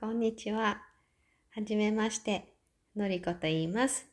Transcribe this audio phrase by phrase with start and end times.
[0.00, 0.80] こんにちは。
[1.50, 2.54] はじめまして、
[2.96, 4.06] のりこと言います、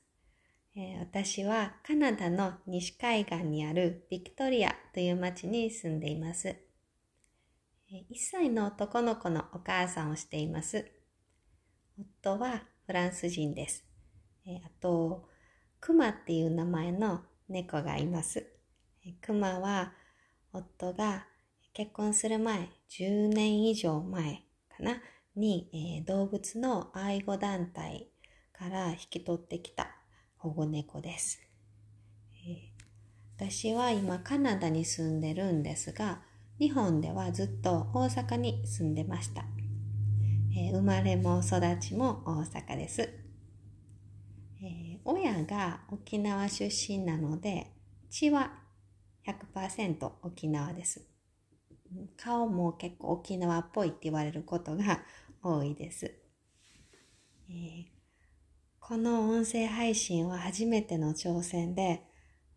[0.76, 6.58] えー私はカナダの西海岸にあるビクトリアという町に住んでいます。
[7.90, 10.92] 1歳の男の子のお母さんをしています。
[11.98, 13.86] 夫はフランス人です。
[14.46, 15.30] えーあと、
[15.80, 18.46] クマっていう名前の猫がいます。
[19.22, 19.94] クマは
[20.52, 21.28] 夫が
[21.72, 25.02] 結婚する前、10年以上前かな、
[25.38, 28.08] に、えー動物の愛護団体
[28.54, 29.96] から引き取ってきた
[30.38, 31.40] 保護猫です。
[32.34, 32.78] えー
[33.38, 36.24] 私は今カナダに住んでるんですが、
[36.60, 39.46] 日本ではずっと大阪に住んでました。
[40.56, 43.10] えー生まれも育ちも大阪です。
[44.62, 47.72] え親が沖縄出身なので、
[48.10, 48.52] 血は
[49.24, 51.02] 100%沖縄です。
[52.18, 55.04] 顔も結構沖縄っぽいって言われることが
[55.56, 56.06] 多いです。
[57.50, 57.98] えー
[58.88, 62.04] この音声配信は初めての挑戦で、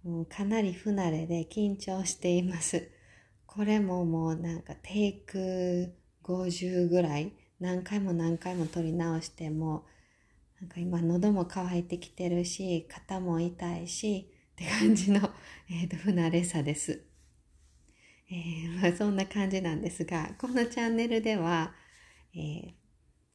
[0.04, 2.88] うんかなり不慣れで緊張しています。
[3.46, 5.92] これももうなんかテイク
[6.22, 9.86] 50ぐらい何回も何回も撮り直しても
[10.60, 15.30] なんか今喉も渇いてきてるし肩も痛いしって感じの、
[15.68, 17.02] えーと不慣れさです。
[18.30, 21.74] えーまあ、そんな感じなんですがこのチャンネルでは、
[22.36, 22.79] えー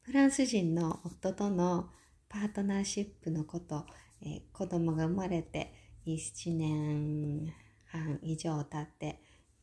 [0.06, 1.90] フランス人の夫との
[2.28, 3.84] パートナーシップのこと、
[4.22, 5.74] えー子供が生まれて
[6.06, 7.52] 1年
[7.86, 9.20] 半以上経って、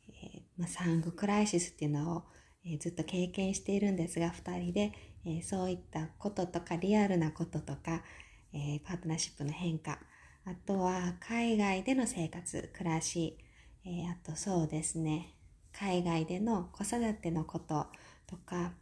[0.10, 2.24] えーまあ、産後クライシスっていうのを、
[2.66, 4.92] えーずっと経験しているんですが2人で、
[5.26, 8.04] えそういったこととかリアルなこととか、
[8.52, 9.98] えパートナーシップの変化
[10.44, 13.38] あとは海外での生活暮らし、
[13.86, 15.36] えあとそうですね
[15.72, 17.88] 海外での子育てのこと
[18.28, 18.74] とか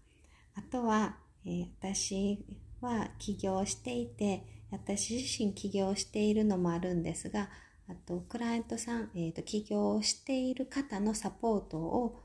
[0.56, 2.46] あとは、えー私
[2.82, 7.50] は起業していて私自身起業しているのもあるんですが
[7.88, 12.20] あとクライアントさん、えーと起業している方のサポートを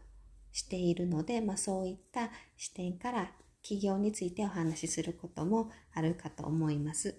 [0.52, 3.30] しているので、まあ、そういった視点から
[3.62, 7.16] 起業についてお話しすることもあるかと思います。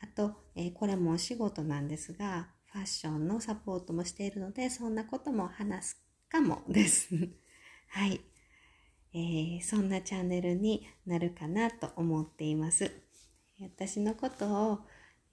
[0.00, 7.10] あと、えーこれもお仕事なんですがファッションのサポートもしているのでそんなことも話すかもです。
[7.88, 8.20] はい、
[9.12, 12.90] えーそんなチャンネルになるかなと思っています。
[13.60, 14.78] 私のことを、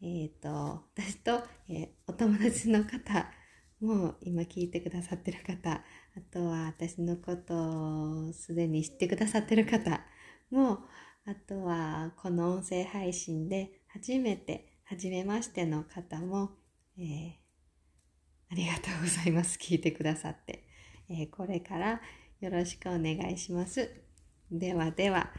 [0.01, 0.49] えっ、と、
[0.95, 3.31] 私と、えーお友達の方
[3.79, 5.83] も今聞いてくださってる方、あ
[6.31, 10.01] とは私のことをすでに知ってくださってる方
[10.49, 10.79] も、
[11.25, 16.51] あとはこの音声配信で初めて、初めましての方も、
[16.97, 17.47] えー
[18.49, 19.59] ありがとうございます。
[19.61, 20.67] 聞いてくださって。
[21.09, 22.01] えーこれから
[22.39, 23.89] よろしくお願いします。
[24.51, 25.31] ではでは、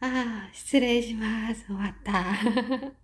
[0.00, 1.66] ああ、失礼します。
[1.66, 2.99] 終わった。